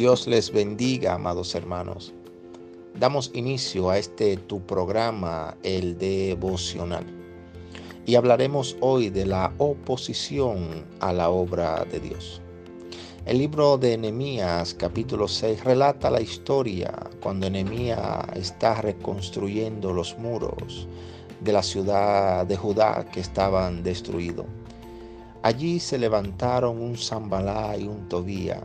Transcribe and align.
Dios 0.00 0.26
les 0.26 0.50
bendiga, 0.50 1.16
amados 1.16 1.54
hermanos. 1.54 2.14
Damos 2.98 3.30
inicio 3.34 3.90
a 3.90 3.98
este 3.98 4.38
tu 4.38 4.62
programa, 4.62 5.58
el 5.62 5.98
devocional. 5.98 7.04
Y 8.06 8.14
hablaremos 8.14 8.78
hoy 8.80 9.10
de 9.10 9.26
la 9.26 9.52
oposición 9.58 10.86
a 11.00 11.12
la 11.12 11.28
obra 11.28 11.84
de 11.84 12.00
Dios. 12.00 12.40
El 13.26 13.36
libro 13.36 13.76
de 13.76 13.98
Nehemías 13.98 14.72
capítulo 14.72 15.28
6 15.28 15.64
relata 15.64 16.10
la 16.10 16.22
historia 16.22 16.94
cuando 17.22 17.50
Nehemías 17.50 18.24
está 18.36 18.80
reconstruyendo 18.80 19.92
los 19.92 20.16
muros 20.18 20.88
de 21.42 21.52
la 21.52 21.62
ciudad 21.62 22.46
de 22.46 22.56
Judá 22.56 23.04
que 23.12 23.20
estaban 23.20 23.82
destruidos. 23.82 24.46
Allí 25.42 25.78
se 25.78 25.98
levantaron 25.98 26.80
un 26.80 26.96
Zambalá 26.96 27.76
y 27.76 27.86
un 27.86 28.08
Tobía 28.08 28.62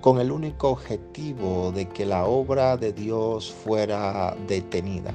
con 0.00 0.20
el 0.20 0.30
único 0.30 0.70
objetivo 0.70 1.72
de 1.72 1.88
que 1.88 2.06
la 2.06 2.24
obra 2.24 2.76
de 2.76 2.92
Dios 2.92 3.52
fuera 3.52 4.36
detenida. 4.46 5.12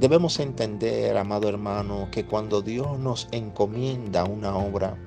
Debemos 0.00 0.40
entender, 0.40 1.16
amado 1.16 1.48
hermano, 1.48 2.08
que 2.10 2.26
cuando 2.26 2.60
Dios 2.60 2.98
nos 2.98 3.28
encomienda 3.30 4.24
una 4.24 4.56
obra, 4.56 4.98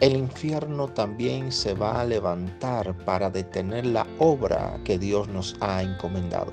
el 0.00 0.16
infierno 0.16 0.88
también 0.88 1.50
se 1.52 1.74
va 1.74 2.00
a 2.00 2.04
levantar 2.04 2.96
para 3.04 3.28
detener 3.28 3.86
la 3.86 4.06
obra 4.18 4.80
que 4.84 4.98
Dios 4.98 5.28
nos 5.28 5.56
ha 5.60 5.82
encomendado. 5.82 6.52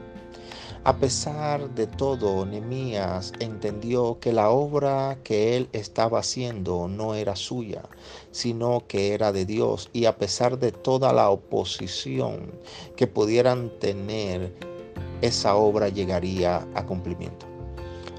A 0.88 0.96
pesar 0.96 1.70
de 1.76 1.86
todo, 1.86 2.46
Nehemías 2.46 3.34
entendió 3.42 4.20
que 4.22 4.32
la 4.32 4.52
obra 4.52 5.18
que 5.22 5.58
él 5.58 5.68
estaba 5.74 6.20
haciendo 6.20 6.88
no 6.88 7.14
era 7.14 7.36
suya, 7.36 7.84
sino 8.32 8.88
que 8.88 9.14
era 9.14 9.34
de 9.34 9.44
Dios 9.44 9.90
y 9.92 10.06
a 10.06 10.18
pesar 10.18 10.60
de 10.60 10.72
toda 10.72 11.12
la 11.12 11.30
oposición 11.30 12.54
que 12.96 13.06
pudieran 13.06 13.70
tener, 13.82 14.54
esa 15.22 15.58
obra 15.58 15.90
llegaría 15.90 16.66
a 16.74 16.86
cumplimiento. 16.86 17.46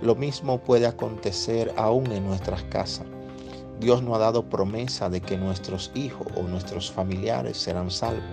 Lo 0.02 0.14
mismo 0.14 0.58
puede 0.58 0.86
acontecer 0.86 1.72
aún 1.78 2.12
en 2.12 2.26
nuestras 2.26 2.64
casas. 2.64 3.06
Dios 3.80 4.02
no 4.02 4.14
ha 4.14 4.18
dado 4.18 4.50
promesa 4.50 5.08
de 5.08 5.22
que 5.22 5.38
nuestros 5.38 5.90
hijos 5.94 6.26
o 6.36 6.42
nuestros 6.42 6.92
familiares 6.92 7.56
serán 7.56 7.90
salvos, 7.90 8.28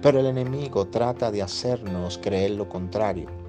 pero 0.00 0.20
el 0.20 0.24
enemigo 0.24 0.86
trata 0.86 1.30
de 1.30 1.42
hacernos 1.42 2.16
creer 2.16 2.52
lo 2.52 2.66
contrario 2.66 3.46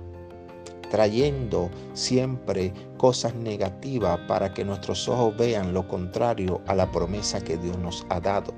trayendo 0.90 1.70
siempre 1.94 2.74
cosas 3.00 3.34
negativas 3.34 4.20
para 4.28 4.54
que 4.54 4.66
nuestros 4.66 5.08
ojos 5.08 5.36
vean 5.38 5.74
lo 5.74 5.88
contrario 5.88 6.62
a 6.68 6.76
la 6.76 6.92
promesa 6.92 7.42
que 7.42 7.58
Dios 7.58 7.78
nos 7.80 8.06
ha 8.10 8.20
dado. 8.20 8.54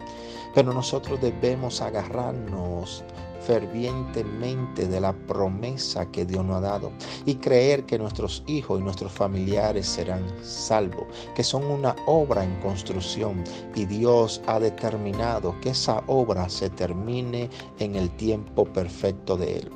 Pero 0.56 0.74
nosotros 0.74 1.22
debemos 1.22 1.80
agarrarnos 1.80 3.04
fervientemente 3.42 4.88
de 4.88 5.00
la 5.00 5.14
promesa 5.14 6.10
que 6.12 6.26
Dios 6.26 6.44
nos 6.46 6.58
ha 6.58 6.62
dado 6.62 6.92
y 7.26 7.36
creer 7.36 7.86
que 7.86 7.98
nuestros 7.98 8.44
hijos 8.48 8.80
y 8.80 8.84
nuestros 8.84 9.12
familiares 9.12 9.88
serán 9.88 10.24
salvos, 10.44 11.06
que 11.36 11.44
son 11.44 11.66
una 11.66 11.96
obra 12.06 12.44
en 12.44 12.56
construcción 12.62 13.44
y 13.76 13.86
Dios 13.86 14.42
ha 14.48 14.60
determinado 14.60 15.56
que 15.62 15.70
esa 15.70 16.04
obra 16.08 16.50
se 16.50 16.70
termine 16.70 17.50
en 17.80 17.96
el 17.96 18.10
tiempo 18.12 18.66
perfecto 18.66 19.38
de 19.38 19.58
Él. 19.58 19.72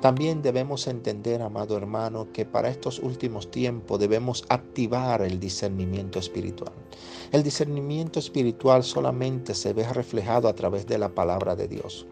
También 0.00 0.42
debemos 0.42 0.86
entender, 0.86 1.42
amado 1.42 1.76
hermano, 1.76 2.28
que 2.32 2.44
para 2.44 2.68
estos 2.68 3.00
últimos 3.00 3.50
tiempos 3.50 3.98
debemos 4.06 4.44
activar 4.48 5.20
el 5.22 5.40
discernimiento 5.40 6.20
espiritual. 6.20 6.72
El 7.32 7.42
discernimiento 7.42 8.20
espiritual 8.20 8.84
solamente 8.84 9.52
se 9.52 9.72
ve 9.72 9.82
reflejado 9.92 10.46
a 10.46 10.54
través 10.54 10.86
de 10.86 10.96
la 10.96 11.08
palabra 11.08 11.56
de 11.56 11.66
Dios. 11.66 12.06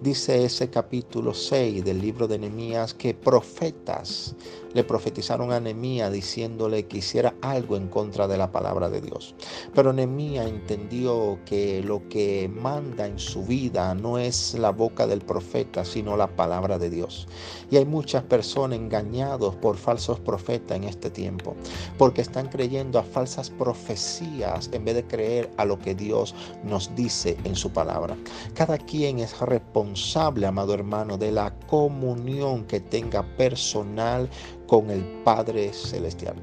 Dice 0.00 0.44
ese 0.44 0.68
capítulo 0.68 1.32
6 1.32 1.84
del 1.84 2.00
libro 2.00 2.28
de 2.28 2.38
Nehemías 2.38 2.94
que 2.94 3.14
profetas 3.14 4.34
le 4.76 4.84
profetizaron 4.84 5.52
a 5.52 5.58
Nehemías 5.58 6.12
diciéndole 6.12 6.86
que 6.86 6.98
hiciera 6.98 7.34
algo 7.40 7.78
en 7.78 7.88
contra 7.88 8.28
de 8.28 8.36
la 8.36 8.52
palabra 8.52 8.90
de 8.90 9.00
Dios. 9.00 9.34
Pero 9.74 9.94
Nehemías 9.94 10.46
entendió 10.46 11.38
que 11.46 11.82
lo 11.82 12.06
que 12.10 12.50
manda 12.54 13.06
en 13.06 13.18
su 13.18 13.42
vida 13.42 13.94
no 13.94 14.18
es 14.18 14.52
la 14.52 14.72
boca 14.72 15.06
del 15.06 15.22
profeta, 15.22 15.82
sino 15.82 16.14
la 16.14 16.26
palabra 16.26 16.78
de 16.78 16.90
Dios. 16.90 17.26
Y 17.70 17.78
hay 17.78 17.86
muchas 17.86 18.22
personas 18.24 18.78
engañados 18.78 19.54
por 19.56 19.78
falsos 19.78 20.20
profetas 20.20 20.76
en 20.76 20.84
este 20.84 21.08
tiempo, 21.08 21.56
porque 21.96 22.20
están 22.20 22.48
creyendo 22.48 22.98
a 22.98 23.02
falsas 23.02 23.48
profecías 23.48 24.68
en 24.72 24.84
vez 24.84 24.94
de 24.96 25.06
creer 25.06 25.50
a 25.56 25.64
lo 25.64 25.78
que 25.78 25.94
Dios 25.94 26.34
nos 26.64 26.94
dice 26.94 27.38
en 27.44 27.56
su 27.56 27.70
palabra. 27.70 28.14
Cada 28.54 28.76
quien 28.76 29.20
es 29.20 29.32
responsable, 29.56 30.46
amado 30.46 30.74
hermano, 30.74 31.16
de 31.16 31.32
la 31.32 31.50
comunión 31.66 32.64
que 32.66 32.80
tenga 32.80 33.22
personal 33.36 34.28
con 34.66 34.90
el 34.90 35.02
Padre 35.24 35.72
Celestial. 35.72 36.36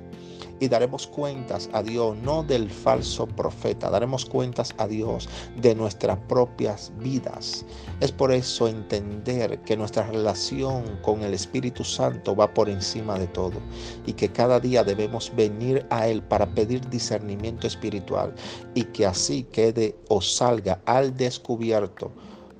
Y 0.59 0.69
daremos 0.69 1.07
cuentas 1.07 1.69
a 1.73 1.83
Dios, 1.83 2.15
no 2.17 2.41
del 2.41 2.69
falso 2.69 3.27
profeta, 3.27 3.89
daremos 3.89 4.25
cuentas 4.25 4.73
a 4.77 4.87
Dios 4.87 5.27
de 5.57 5.75
nuestras 5.75 6.17
propias 6.29 6.93
vidas. 6.99 7.65
Es 7.99 8.11
por 8.13 8.31
eso 8.31 8.67
entender 8.67 9.59
que 9.63 9.75
nuestra 9.75 10.07
relación 10.07 10.83
con 11.01 11.21
el 11.21 11.33
Espíritu 11.33 11.83
Santo 11.83 12.35
va 12.35 12.53
por 12.53 12.69
encima 12.69 13.19
de 13.19 13.27
todo 13.27 13.59
y 14.05 14.13
que 14.13 14.31
cada 14.31 14.59
día 14.59 14.83
debemos 14.83 15.33
venir 15.35 15.85
a 15.89 16.07
Él 16.07 16.23
para 16.23 16.47
pedir 16.47 16.87
discernimiento 16.89 17.67
espiritual 17.67 18.33
y 18.73 18.85
que 18.85 19.05
así 19.05 19.43
quede 19.43 19.97
o 20.07 20.21
salga 20.21 20.81
al 20.85 21.17
descubierto 21.17 22.11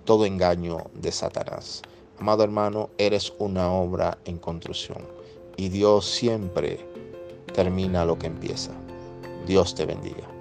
todo 0.05 0.25
engaño 0.25 0.77
de 0.93 1.11
Satanás. 1.11 1.81
Amado 2.19 2.43
hermano, 2.43 2.89
eres 2.97 3.33
una 3.39 3.71
obra 3.71 4.17
en 4.25 4.37
construcción 4.37 5.05
y 5.57 5.69
Dios 5.69 6.05
siempre 6.05 6.79
termina 7.53 8.05
lo 8.05 8.17
que 8.17 8.27
empieza. 8.27 8.71
Dios 9.45 9.75
te 9.75 9.85
bendiga. 9.85 10.32